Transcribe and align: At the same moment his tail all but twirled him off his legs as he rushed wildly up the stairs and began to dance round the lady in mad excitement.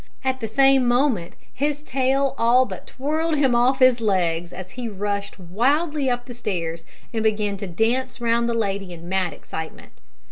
At 0.23 0.39
the 0.39 0.47
same 0.47 0.87
moment 0.87 1.33
his 1.53 1.83
tail 1.83 2.33
all 2.39 2.65
but 2.65 2.87
twirled 2.87 3.35
him 3.35 3.53
off 3.53 3.77
his 3.77 4.01
legs 4.01 4.51
as 4.51 4.71
he 4.71 4.89
rushed 4.89 5.37
wildly 5.39 6.09
up 6.09 6.25
the 6.25 6.33
stairs 6.33 6.85
and 7.13 7.21
began 7.21 7.55
to 7.57 7.67
dance 7.67 8.19
round 8.19 8.49
the 8.49 8.55
lady 8.55 8.93
in 8.93 9.07
mad 9.07 9.31
excitement. 9.31 9.91